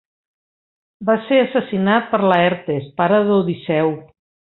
[1.09, 3.93] Va ser assassinat per Laertes, pare d'Odisseu.